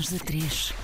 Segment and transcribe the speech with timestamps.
[0.00, 0.74] Manhãs 3.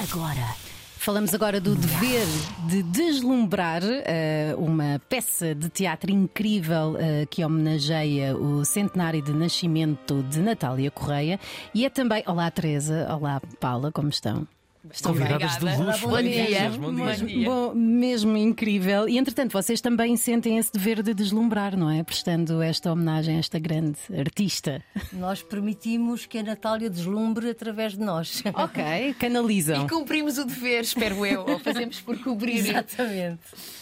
[0.00, 0.54] Agora.
[0.96, 2.26] Falamos agora do dever
[2.68, 10.22] de deslumbrar eh, uma peça de teatro incrível eh, que homenageia o centenário de nascimento
[10.24, 11.40] de Natália Correia.
[11.74, 12.22] E é também.
[12.26, 13.08] Olá, Teresa.
[13.12, 14.46] Olá, Paula, como estão?
[14.92, 15.84] Estão Convidadas de Obrigada.
[15.84, 16.00] luxo.
[16.06, 16.46] Bom Bom dia.
[16.46, 16.70] dia.
[16.70, 17.04] Bom dia.
[17.04, 19.08] Mesmo, bom, mesmo incrível.
[19.08, 22.02] E entretanto, vocês também sentem esse dever de deslumbrar, não é?
[22.02, 24.82] Prestando esta homenagem a esta grande artista.
[25.12, 28.42] Nós permitimos que a Natália deslumbre através de nós.
[28.54, 29.84] Ok, canalizam.
[29.84, 32.58] E cumprimos o dever, espero eu, ou fazemos por cobrir.
[32.58, 33.40] Exatamente.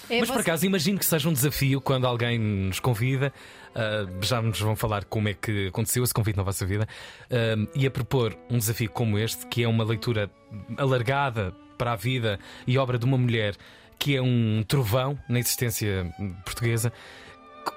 [0.09, 3.33] É Mas por você- acaso imagino que seja um desafio quando alguém nos convida.
[3.77, 6.89] Ah, já nos vão falar como é que aconteceu esse convite na vossa vida
[7.31, 10.31] ah, e a propor um desafio como este, que é uma leitura
[10.79, 13.55] alargada para a vida e obra de uma mulher
[13.99, 16.11] que é um trovão na existência
[16.45, 16.93] portuguesa.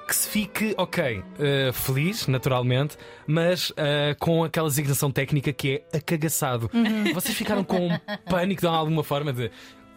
[0.08, 2.96] Que se fique, ok, ah, feliz, naturalmente,
[3.28, 6.70] mas ah, com aquela designação técnica que é acagaçado.
[7.14, 9.52] Vocês ficaram com um pânico de alguma forma de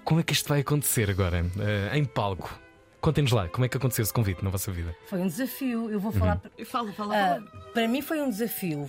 [0.04, 1.44] como é que isto vai acontecer agora,
[1.90, 2.61] ah, em palco?
[3.02, 4.94] Contem-nos lá, como é que aconteceu esse convite na vossa vida?
[5.08, 5.90] Foi um desafio.
[5.90, 6.40] Eu vou falar.
[6.64, 7.42] Fala, fala, Ah, fala.
[7.74, 8.88] para mim foi um desafio.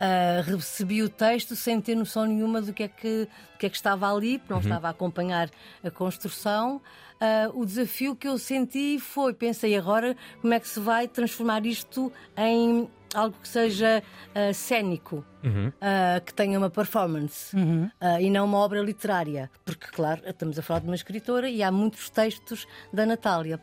[0.00, 3.68] Ah, recebi o texto sem ter noção nenhuma do que é que, do que, é
[3.68, 5.50] que estava ali, porque não estava a acompanhar
[5.84, 6.80] a construção.
[7.20, 11.66] Ah, o desafio que eu senti foi: pensei agora como é que se vai transformar
[11.66, 14.02] isto em algo que seja
[14.34, 15.22] ah, cénico,
[15.82, 17.54] ah, que tenha uma performance
[18.00, 19.50] ah, e não uma obra literária.
[19.66, 23.60] Porque, claro, estamos a falar de uma escritora e há muitos textos da Natália.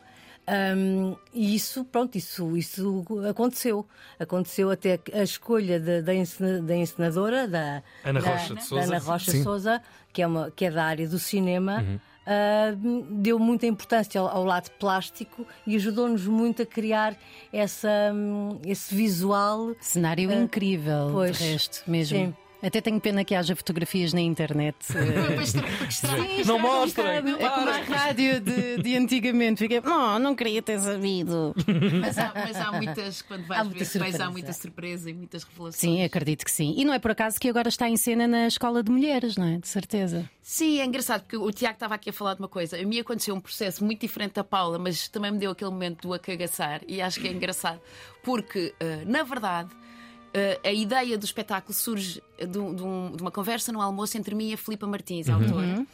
[0.50, 3.86] Um, e isso, pronto, isso, isso aconteceu.
[4.18, 8.54] Aconteceu até que a escolha da, da, encena- da encenadora, da Ana da- Rocha de
[8.54, 8.84] da Sousa.
[8.84, 9.42] Ana Rocha.
[9.42, 9.82] Sousa,
[10.12, 11.84] que é, uma, que é da área do cinema.
[12.26, 17.14] uh, deu muita importância ao, ao lado plástico e ajudou-nos muito a criar
[17.52, 19.74] essa, hum, esse visual.
[19.80, 22.16] Cenário incrível, pois, de resto, mesmo.
[22.18, 22.34] sim.
[22.60, 24.76] Até tenho pena que haja fotografias na internet.
[24.90, 25.46] eh,
[25.90, 27.16] Sim, Não um mostrem.
[27.16, 29.58] É como a rádio de, de antigamente.
[29.60, 31.54] Fiquei, não, não queria ter sabido.
[32.00, 34.30] Mas há, mas há muitas, quando vais Há ver, muita depois há surpresa.
[34.30, 35.76] muita surpresa e muitas revelações.
[35.76, 36.74] Sim, acredito que sim.
[36.76, 39.46] E não é por acaso que agora está em cena na Escola de Mulheres, não
[39.46, 39.58] é?
[39.58, 40.28] De certeza.
[40.42, 42.76] Sim, é engraçado, porque o Tiago estava aqui a falar de uma coisa.
[42.76, 46.02] A mim aconteceu um processo muito diferente da Paula, mas também me deu aquele momento
[46.08, 47.80] do acagaçar e acho que é engraçado,
[48.22, 49.70] porque, eh, na verdade,
[50.64, 54.50] a ideia do espetáculo surge de, de um- de uma conversa no almoço entre mim
[54.50, 55.86] e a Filipa Martins, a autora.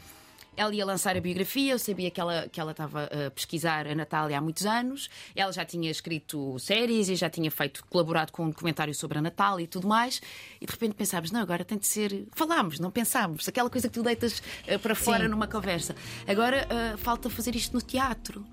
[0.56, 3.94] Ela ia lançar a biografia, eu sabia que ela, que ela estava a pesquisar a
[3.94, 5.10] Natália há muitos anos.
[5.34, 9.20] Ela já tinha escrito séries e já tinha feito, colaborado com um documentário sobre a
[9.20, 10.22] Natália e tudo mais.
[10.60, 12.28] E de repente pensámos, não, agora tem de ser.
[12.30, 13.48] Falámos, não pensámos.
[13.48, 15.96] Aquela coisa que tu deitas eh, para fora numa conversa.
[16.24, 18.46] Agora eh, falta fazer isto no teatro.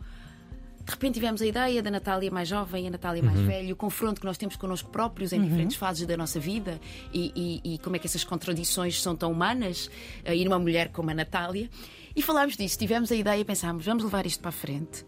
[0.86, 3.76] De repente tivemos a ideia da Natália mais jovem e a Natália mais velha, o
[3.76, 6.80] confronto que nós temos connosco próprios em diferentes fases da nossa vida
[7.14, 9.90] e, e- e como é que essas contradições são tão humanas
[10.26, 11.70] eh, e numa mulher como a Natália.
[12.16, 15.06] E falámos disso, tivemos a ideia e pensámos, vamos levar isto para a frente.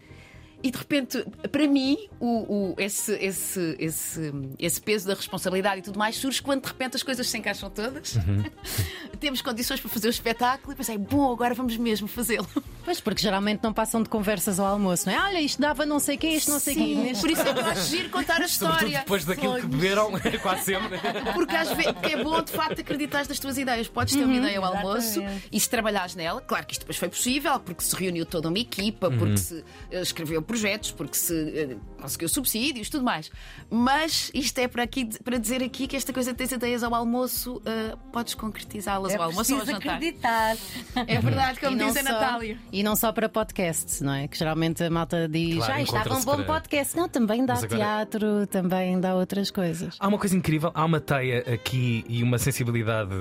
[0.66, 5.82] E de repente, para mim, o, o- esse, esse, esse, esse peso da responsabilidade e
[5.84, 8.16] tudo mais surge quando de repente as coisas se encaixam todas.
[9.20, 12.48] Temos condições para fazer o espetáculo e pensei, bom, agora vamos mesmo fazê-lo.
[12.84, 15.20] Pois, porque geralmente não passam de conversas ao almoço, não é?
[15.22, 16.84] Olha, isto dava não sei o quê, isto não sei o quê.
[16.84, 19.00] Sim, Neste- por isso é que eu acho giro contar a Sobretudo história.
[19.00, 20.12] depois daquilo que beberam,
[20.42, 21.00] quase sempre.
[21.34, 23.88] Porque às vezes porque é bom de facto acreditar nas tuas ideias.
[23.88, 25.48] Podes ter uma ideia ao almoço exatamente.
[25.52, 28.60] e se trabalhares nela, claro que isto depois foi possível, porque se reuniu toda uma
[28.60, 33.32] equipa, porque se eh, escreveu projetos, porque se eh, conseguiu subsídios, tudo mais.
[33.70, 36.94] Mas isto é para, aqui, para dizer aqui que esta coisa de ter ideias ao
[36.94, 39.96] almoço, eh, podes concretizá-las É ao almoço ou ao jantar.
[39.96, 40.58] acreditar.
[41.08, 42.60] É verdade, como E não diz a só- Natália.
[42.74, 44.28] E não só para podcasts, não é?
[44.28, 46.98] Que geralmente a malta diz, Claro, ah, isto dava um bom para- podcast.
[46.98, 49.96] Não, também dá agora- teatro, também dá outras coisas.
[50.00, 53.12] Há uma coisa incrível, há uma teia aqui e uma sensibilidade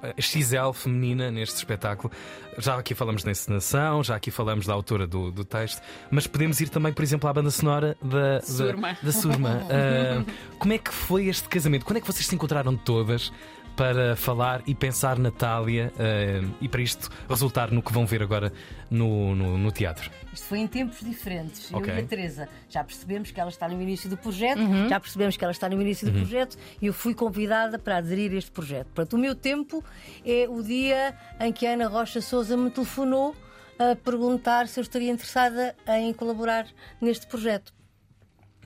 [0.00, 2.12] eh, XL feminina neste espetáculo.
[2.56, 6.60] Já aqui falamos da encenação, já aqui falamos da autora do, do texto, mas podemos
[6.60, 8.96] ir também, por exemplo, à banda sonora da, da- Surma.
[9.02, 9.62] da Surma.
[9.70, 10.24] Ah,
[10.58, 11.84] como é que foi este casamento?
[11.84, 13.32] Quando é que vocês se encontraram todas?
[13.78, 18.52] Para falar e pensar Natália ah, e para isto resultar no que vão ver agora
[18.90, 20.10] no, no, no teatro.
[20.32, 21.72] Isto foi em tempos diferentes.
[21.72, 21.88] Ok.
[21.92, 24.88] Eu e a Teresa já percebemos que ela está no início do projeto, Uhum.
[24.88, 28.32] já percebemos que ela está no início do projeto e eu fui convidada para aderir
[28.32, 28.86] a este projeto.
[28.92, 29.84] Portanto, o meu tempo
[30.26, 33.34] é o dia em que a Ana Rocha Souza me telefonou
[33.78, 36.66] a perguntar se eu estaria interessada em colaborar
[37.00, 37.72] neste projeto.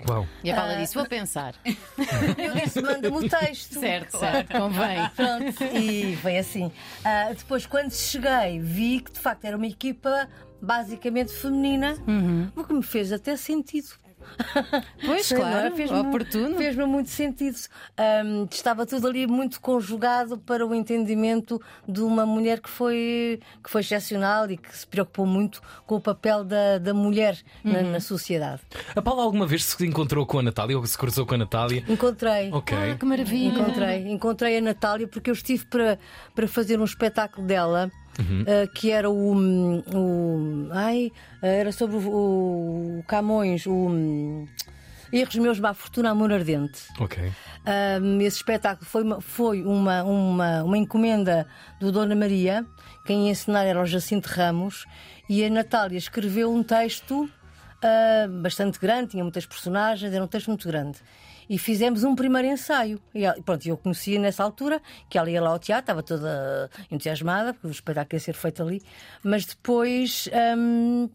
[0.08, 0.26] Uau!
[0.42, 1.54] E a Paula disse, vou pensar.
[1.64, 3.78] Eu disse, manda-me o texto.
[3.80, 5.08] certo, certo, convém.
[5.14, 6.72] Pronto, e foi assim.
[7.04, 10.28] Ah, depois, quando cheguei, vi que de facto era uma equipa
[10.60, 11.96] basicamente feminina,
[12.54, 13.88] o que me fez até sentido.
[15.04, 16.56] Pois, Sei claro, fez-me- oportuno.
[16.56, 17.56] Fez-me muito sentido.
[17.96, 23.70] Ahm, estava tudo ali muito conjugado para o entendimento de uma mulher que foi, que
[23.70, 27.90] foi excepcional e que se preocupou muito com o papel da, da mulher na, Uhum.
[27.92, 28.60] na sociedade.
[28.94, 31.84] A Paula alguma vez se encontrou com a Natália ou se cruzou com a Natália?
[31.88, 32.50] Encontrei.
[32.52, 32.76] Ok.
[32.76, 33.58] Ah, que maravilha.
[33.58, 35.98] Encontrei, encontrei a Natália porque eu estive para,
[36.34, 37.90] para fazer um espetáculo dela.
[38.18, 40.68] Ah, que era o, o.
[40.72, 41.10] Ai,
[41.40, 43.72] era sobre o, o Camões, o.
[43.72, 44.46] hum,
[45.12, 46.84] Erros meus, má fortuna, amor ardente.
[46.98, 47.30] Ok.
[48.00, 51.46] Um, esse espetáculo foi, uma, foi uma, uma, uma encomenda
[51.78, 52.64] do Dona Maria.
[53.04, 54.86] Quem ia ensinar era o Jacinto Ramos.
[55.28, 57.28] E a Natália escreveu um texto
[57.82, 60.98] ah, bastante grande, tinha muitas personagens, era um texto muito grande.
[61.48, 63.00] E fizemos um primeiro ensaio.
[63.14, 67.52] E pronto, eu conhecia nessa altura que ela ia lá ao teatro, estava toda entusiasmada,
[67.52, 68.82] porque o espetáculo ia ser feito ali.
[69.22, 70.28] Mas depois.
[70.56, 71.10] hum,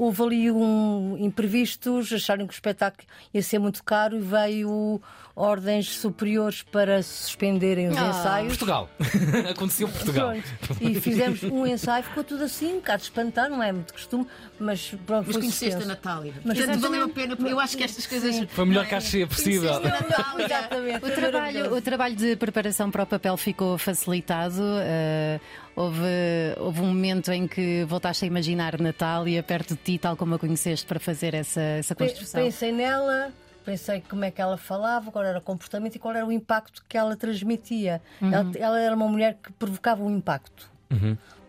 [0.00, 4.98] houve ali um imprevistos, acharam que o espetáculo ia ser muito caro e veio
[5.36, 8.48] ordens superiores para suspenderem os ensaios.
[8.48, 8.88] Portugal.
[9.50, 10.32] Aconteceu em Portugal.
[10.60, 10.82] Pronto.
[10.82, 14.26] E fizemos um ensaio, ficou tudo assim, um bocado espantado, não é muito costume,
[14.58, 15.86] mas pronto, Mas foi conheceste a.
[15.86, 16.34] Natália.
[16.44, 18.46] Mas Portanto, valeu a pena, porque eu acho que estas coisas.
[18.50, 19.74] Foi a melhor cachê possível.
[19.74, 20.44] A Natália.
[20.46, 21.04] Exatamente.
[21.04, 24.62] O trabalho, o trabalho de preparação para o papel ficou facilitado.
[24.80, 25.40] eh,
[25.80, 30.34] houve, houve um momento em que voltaste a imaginar Natália perto de ti, tal como
[30.34, 32.42] a conheceste, para fazer essa, essa construção.
[32.42, 33.32] Pensei nela,
[33.64, 36.84] pensei como é que ela falava, qual era o comportamento e qual era o impacto
[36.88, 38.02] que ela transmitia.
[38.20, 38.32] Uhum.
[38.32, 40.70] Ela, ela era uma mulher que provocava um impacto.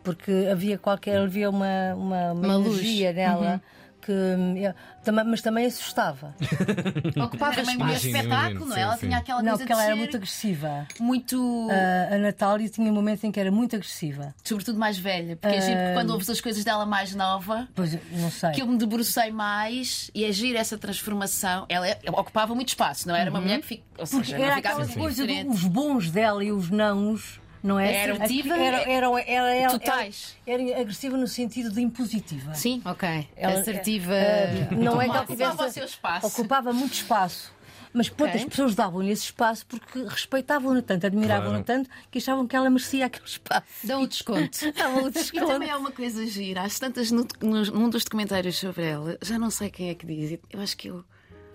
[0.03, 2.81] Porque havia qualquer, havia uma, uma, uma Uma luz.
[2.81, 3.59] Uhum.
[4.01, 6.33] Que, eu- também- mas também assustava.
[7.23, 8.81] Ocupava também um Imagino, espetáculo, imagino, não é?
[8.81, 9.07] Ela sim.
[9.07, 10.87] tinha aquela Não, coisa porque de ela era muito agressiva.
[10.99, 11.67] muito.
[12.11, 14.33] A, a Natália tinha momentos em que era muito agressiva.
[14.43, 15.35] Sobretudo mais velha.
[15.35, 17.67] Porque é giro que quando ouves as coisas dela mais nova.
[17.75, 18.51] Pois, não sei.
[18.51, 21.65] Que eu me debrucei mais e é giro essa transformação.
[21.69, 24.45] Ela é- ocupava muito espaço, não era uma mulher que fica, ou Porque seja, não
[24.45, 25.49] era ficava aquela coisa diferente.
[25.49, 27.93] dos bons dela e os nãos, não é?
[27.93, 30.35] Era assertiva, Era, era, era, era, era, Totais.
[30.45, 32.53] era agressiva no sentido de impositiva.
[32.53, 32.81] Sim.
[32.85, 34.13] Ok, Ela- assertiva.
[34.13, 35.63] eh, não é que Ocupava tivesse.
[35.63, 36.27] o seu espaço.
[36.27, 37.53] Ocupava muito espaço.
[37.93, 38.39] Mas pronto, Ok.
[38.41, 41.83] as pessoas davam-lhe esse espaço porque respeitavam-na tanto, admiravam-na Claro.
[41.83, 43.65] tanto, que achavam que ela merecia aquele espaço.
[43.83, 44.57] Dão o desconto.
[44.71, 45.45] Davam o E desconto.
[45.47, 46.61] também há uma coisa gira.
[46.61, 50.05] Às tantas, no, no- num dos documentários sobre ela, já não sei quem é que
[50.05, 51.03] diz, eu acho que o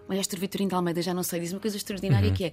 [0.06, 2.52] maestro Vitorino de Almeida, já não sei, diz uma coisa extraordinária que é.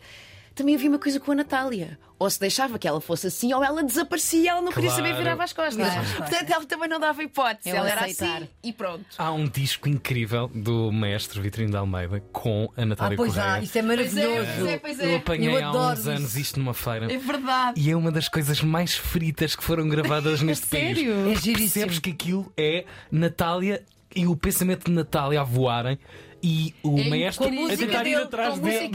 [0.55, 1.97] Também havia uma coisa com a Natália.
[2.19, 5.03] Ou se deixava que ela fosse assim, ou ela desaparecia, ela não queria Claro.
[5.07, 5.75] saber virar as costas.
[5.75, 6.07] Claro.
[6.17, 7.69] Portanto, ela também não dava hipótese.
[7.69, 8.38] É ela era aceitar.
[8.38, 9.03] assim e pronto.
[9.17, 13.53] Há um disco incrível do maestro Vitorino de Almeida com a Ah, Natália pois Correia.
[13.55, 13.97] há, isso é Pois é,
[14.27, 14.51] maravilhoso.
[14.57, 15.15] pois é, pois Eu é.
[15.17, 16.09] apanhei Eu há uns isso.
[16.11, 17.11] anos isto numa feira.
[17.11, 17.81] É verdade.
[17.81, 20.97] E é uma das coisas mais fritas que foram gravadas neste país.
[20.97, 21.11] sério?
[21.11, 21.85] É Porque giríssimo.
[21.88, 23.83] Percebes que aquilo é Natália
[24.15, 25.97] e o pensamento de Natália a voarem
[26.44, 28.90] e o É maestro a tentar ir atrás Com a dele.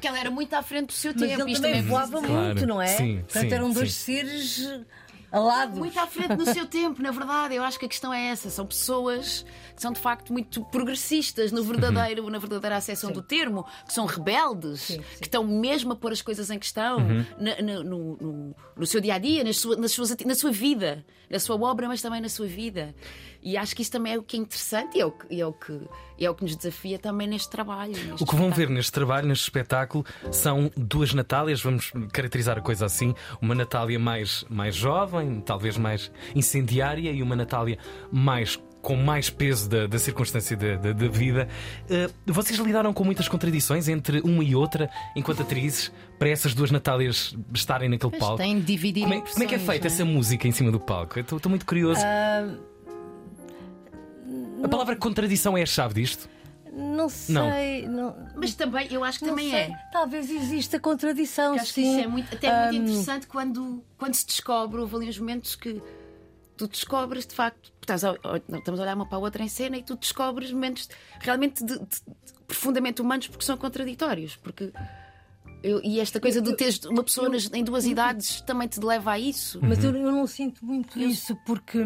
[0.00, 1.42] que ela era muito à frente do seu Mas tempo.
[1.48, 2.32] ele também é voava Claro.
[2.46, 2.88] muito, não é?
[2.88, 4.14] Sim, Portanto, sim, eram dois sim.
[4.16, 4.80] seres
[5.30, 5.78] alados.
[5.78, 7.54] Muito à frente no seu tempo, na verdade.
[7.56, 8.50] Eu acho que a questão é essa.
[8.50, 9.44] São pessoas
[9.74, 14.06] que são de facto muito progressistas no verdadeiro, na verdadeira acessão do termo, que são
[14.06, 15.02] rebeldes, Sim, sim.
[15.20, 16.98] que estão mesmo a pôr as coisas em questão
[17.38, 20.52] na- na- no, no- no seu dia a dia, nas sua- nas suas na sua
[20.52, 22.94] vida, na sua obra, mas também na sua vida.
[23.44, 25.46] E acho que isso também é o que é interessante e é o que, é
[25.46, 25.80] o que,
[26.18, 27.92] é o que nos desafia também neste trabalho.
[27.92, 32.62] neste O que vão ver neste trabalho, neste espetáculo, são duas Natálias, vamos caracterizar a
[32.62, 37.78] coisa assim: uma Natália mais, mais jovem, talvez mais incendiária, e uma Natália
[38.10, 38.58] mais.
[38.84, 41.48] Com mais peso da, da circunstância da, da- da vida.
[41.88, 46.70] Eh, vocês lidaram com muitas contradições entre uma e outra, enquanto atrizes, para essas duas
[46.70, 48.36] Natálias estarem naquele Pois, palco?
[48.36, 50.70] tem de dividir Como é, como é que é feita não essa música em cima
[50.70, 51.18] do palco?
[51.18, 52.02] Estou muito curioso.
[52.04, 52.46] Ah,
[54.64, 56.28] a palavra contradição é a chave disto?
[56.72, 57.86] Não sei.
[57.86, 59.60] Não, Mas também, eu acho que não também sei.
[59.60, 59.78] é.
[59.92, 61.90] Talvez exista contradição, acho que sim.
[61.92, 65.54] isso é muito, até muito Ahm, interessante quando, quando se descobre, houve ali uns momentos
[65.54, 65.80] que
[66.56, 68.14] tu descobres de facto, estás a,
[68.56, 70.88] estamos a olhar uma para a outra em cena e tu descobres momentos
[71.20, 72.02] realmente de- de- de-
[72.46, 74.34] profundamente humanos porque são contraditórios.
[74.36, 74.72] Porque
[75.64, 79.12] eu- e esta coisa de teres uma pessoa nas- em duas idades também te leva
[79.12, 79.58] a isso.
[79.62, 81.78] Mas eu, eu não sinto muito isso porque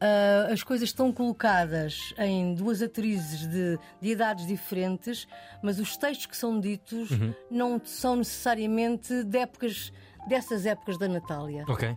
[0.00, 5.26] ah, as coisas estão colocadas em duas atrizes de, de idades diferentes,
[5.62, 7.08] mas os textos que são ditos
[7.50, 9.92] não são necessariamente de épocas
[10.28, 11.64] dessas épocas da Natália.
[11.68, 11.94] Ok.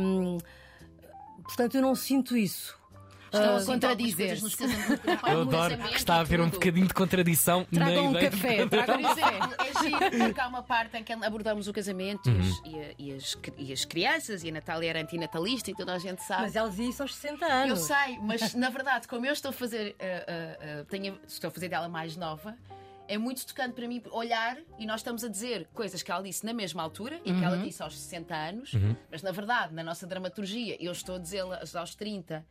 [0.00, 0.38] Hum,
[1.44, 2.76] portanto, eu não sinto isso.
[3.36, 4.38] Estão a Sim, contradizer.
[5.28, 8.98] Eu adoro que está a haver um bocadinho de contradição na Tragam um café, tragam
[8.98, 9.22] um café.
[9.58, 12.94] é giro porque há uma parte em que abordamos o casamento e, as, e a-
[12.98, 16.42] e as, e as crianças, e a Natália era antinatalista e toda a gente sabe.
[16.42, 17.70] Mas ela dizia isso aos 60 anos.
[17.70, 21.48] Eu sei, mas na verdade, como eu estou a fazer, ah, ah, ah, tenho- estou
[21.48, 22.56] a fazer dela mais nova,
[23.08, 26.44] é muito tocante para mim olhar e nós estamos a dizer coisas que ela disse
[26.44, 28.72] na mesma altura e que ela disse aos 60 anos,
[29.10, 32.44] mas na verdade, na nossa dramaturgia, eu estou a dizê-las aos 30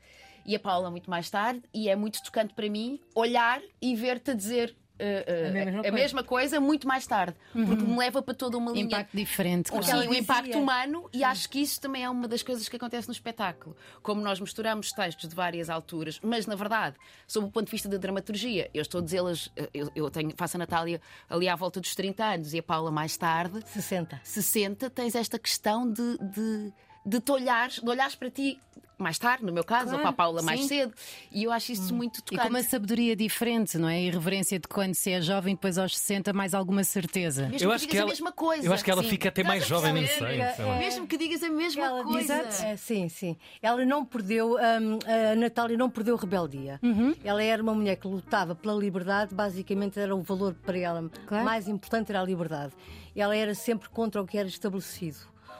[0.46, 4.32] e a Paula muito mais tarde, e é muito tocante para mim olhar e ver-te
[4.32, 4.75] a dizer.
[4.98, 5.92] ah, ah, A mesma a coisa.
[5.92, 9.70] mesma coisa muito mais tarde, porque me leva para toda uma linha Impacto diferente.
[9.70, 9.92] Sim, claro.
[10.04, 13.08] ela o impacto humano, e acho que isso também é uma das coisas que acontece
[13.08, 13.75] no espetáculo.
[14.02, 16.96] Como nós misturamos textos de várias alturas, mas na verdade,
[17.28, 20.56] sob o ponto de vista da dramaturgia, eu estou a dizê-las, eu, eu tenho, faço
[20.56, 24.22] a Natália ali à volta dos 30 anos e a Paula mais tarde, 60.
[24.24, 26.74] 60, tens esta questão de, de,
[27.06, 28.60] de te olhares, de olhares para ti
[28.98, 30.68] mais tarde, no meu caso, Claro, ou para a Paula mais sim.
[30.70, 30.94] cedo,
[31.30, 32.44] e eu acho isso muito E tocante.
[32.44, 33.96] com uma sabedoria diferente, não é?
[33.96, 37.50] A irreverência de quando se é jovem, depois aos 60, mais alguma certeza.
[37.50, 38.66] Mesmo Eu que acho digas que a ela- mesma coisa.
[38.66, 39.10] eu acho que ela sim.
[39.10, 40.54] fica até mais a jovem, nem perceber?
[40.56, 40.78] sei, lá.
[40.78, 42.44] Mesmo que digas a mesma Ela coisa.
[42.46, 43.36] diz- é, sim, sim.
[43.62, 45.00] Ela não perdeu, hum,
[45.32, 46.80] a Natália não perdeu rebeldia.
[47.22, 51.44] Ela era uma mulher que lutava pela liberdade, basicamente era o valor para ela Claro.
[51.44, 52.72] mais importante era a liberdade.
[53.14, 55.18] Ela era sempre contra o que era estabelecido.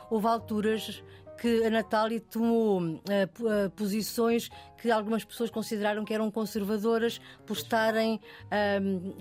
[0.10, 1.04] Houve alturas
[1.39, 3.27] que a Natália tomou eh,
[3.75, 8.20] posições que algumas pessoas consideraram que eram conservadoras por estarem
[8.82, 9.13] hum,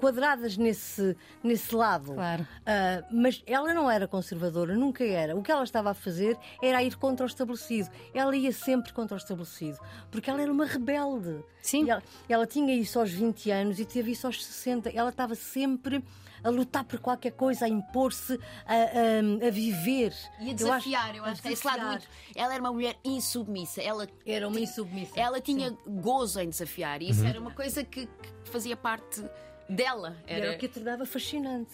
[0.00, 2.14] quadradas nesse, nesse lado.
[2.14, 2.46] Claro.
[2.64, 5.36] Ah, mas ela não era conservadora, nunca era.
[5.36, 7.90] O que ela estava a fazer era ir contra o estabelecido.
[8.14, 9.78] Ela ia sempre contra o estabelecido,
[10.10, 11.42] porque ela era uma rebelde.
[11.60, 11.90] Sim.
[11.90, 14.90] Ela, ela tinha isso aos 20 anos e teve isso aos 60.
[14.90, 16.02] Ela estava sempre
[16.46, 20.12] a lutar por qualquer coisa, a impor-se, a, a- a viver.
[20.40, 22.06] E a Eu desafiar, eu a acho, que é esse lado muito.
[22.34, 23.82] Ela era uma mulher insubmissa.
[23.82, 25.12] Ela Era uma insubmissa.
[25.18, 27.02] Ela tinha gozo em desafiar.
[27.02, 29.22] E isso era uma coisa que, que fazia parte
[29.68, 30.16] dela.
[30.26, 30.46] Era...
[30.46, 31.72] Era, o que a tornava fascinante.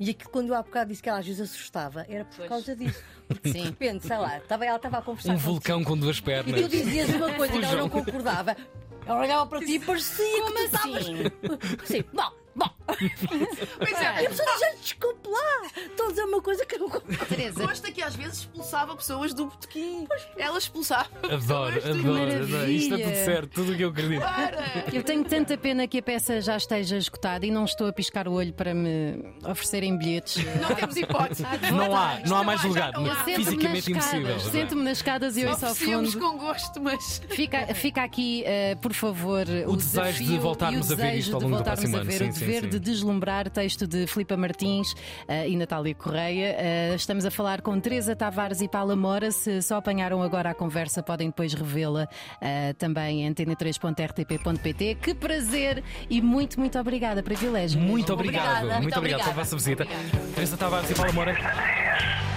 [0.00, 2.48] E aqui, quando eu há bocado disse que ela às vezes assustava, era por Pois.
[2.48, 3.00] causa disso.
[3.28, 6.22] Porque de repente, sei lá, estava, ela estava a conversar Um vulcão com duas E
[6.22, 6.60] pernas.
[6.60, 8.56] tu dizias uma coisa que ela não concordava.
[9.06, 11.04] Ela olhava para ti e parecia que tu estavas.
[11.84, 12.70] Sim, bom, bom.
[13.78, 14.74] Pois a é.
[14.76, 17.00] desculpe lá, estou a dizer uma coisa que eu não concordo.
[17.28, 20.06] Teresa, Consta que às vezes expulsava pessoas do botequim.
[20.36, 21.08] Ela expulsava.
[21.30, 22.70] Adoro, pessoas do- adoro, adoro.
[22.70, 24.20] Isto é tudo certo, tudo o que eu acredito.
[24.22, 24.84] Para!
[24.92, 28.26] eu tenho tanta pena que a peça já esteja esgotada e não estou a piscar
[28.28, 30.36] o olho para me oferecerem bilhetes.
[30.60, 31.42] Não temos hipótese.
[31.72, 32.92] Não há, não há mais lugar.
[32.92, 33.24] não há.
[33.24, 34.20] Sento-me nas Fisicamente impossível.
[34.36, 36.18] escadas, sento-me nas escadas e ouço ao fundo.
[36.18, 37.22] com gosto, mas.
[37.30, 41.14] Fica, fica aqui, eh, por favor, o, O desejo de voltarmos e o a ver
[41.16, 42.10] isto ao de longo do voltarmos próximo a ano.
[42.10, 42.68] ver Sim, o sim, dever sim.
[42.68, 44.94] de deslumbrar, texto de Filipa Martins
[45.28, 46.54] eh, e Natália Correia.
[46.58, 49.30] Eh, estamos a falar com Teresa Tavares e Paula Mora.
[49.30, 52.08] Se só apanharam agora a conversa, podem depois revê-la
[52.40, 54.96] eh, também em antena3.rtp.pt.
[54.96, 57.22] Que prazer e muito, muito obrigada.
[57.22, 57.80] Privilégio.
[57.80, 58.66] Muito obrigado, Obrigada.
[58.66, 59.82] muito Muito obrigado pela vossa visita.
[59.82, 60.32] Obrigada.
[60.34, 62.31] Teresa Tavares e Paula Moura.